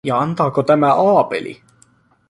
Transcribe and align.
Ja 0.05 0.19
antaako 0.19 0.63
tämä 0.63 0.93
Aapeli? 0.93 1.61